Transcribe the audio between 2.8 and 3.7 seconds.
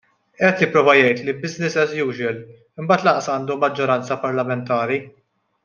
imbagħad lanqas għandu